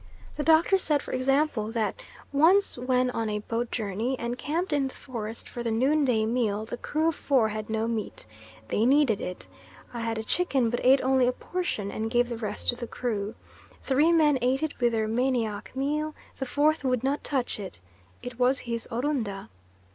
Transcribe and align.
The 0.35 0.41
Doctor 0.41 0.79
said, 0.79 1.03
for 1.03 1.11
example, 1.11 1.71
that 1.73 1.93
"once 2.33 2.75
when 2.75 3.11
on 3.11 3.29
a 3.29 3.37
boat 3.37 3.69
journey, 3.69 4.17
and 4.17 4.35
camped 4.35 4.73
in 4.73 4.87
the 4.87 4.95
forest 4.95 5.47
for 5.47 5.61
the 5.61 5.69
noon 5.69 6.05
day 6.05 6.25
meal, 6.25 6.65
the 6.65 6.77
crew 6.77 7.09
of 7.09 7.15
four 7.15 7.49
had 7.49 7.69
no 7.69 7.87
meat. 7.87 8.25
They 8.69 8.83
needed 8.83 9.21
it. 9.21 9.45
I 9.93 9.99
had 9.99 10.17
a 10.17 10.23
chicken 10.23 10.71
but 10.71 10.83
ate 10.83 11.03
only 11.03 11.27
a 11.27 11.31
portion, 11.31 11.91
and 11.91 12.09
gave 12.09 12.29
the 12.29 12.37
rest 12.37 12.69
to 12.69 12.75
the 12.75 12.87
crew. 12.87 13.35
Three 13.83 14.11
men 14.11 14.39
ate 14.41 14.63
it 14.63 14.79
with 14.79 14.91
their 14.93 15.07
manioc 15.07 15.67
meal, 15.75 16.15
the 16.39 16.47
fourth 16.47 16.83
would 16.83 17.03
not 17.03 17.23
touch 17.23 17.59
it. 17.59 17.79
It 18.23 18.39
was 18.39 18.61
his 18.61 18.87
Orunda." 18.91 19.49